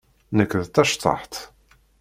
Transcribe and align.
Nekk 0.37 0.51
d 0.63 0.67
taceṭṭaḥt. 0.67 1.33